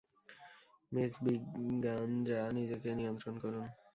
[0.91, 3.65] Miss Braganza নিজেকে নিয়ন্ত্রণ করুন।